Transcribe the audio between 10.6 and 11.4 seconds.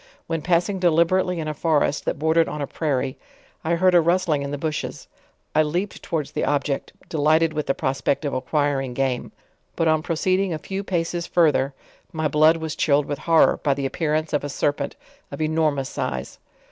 paces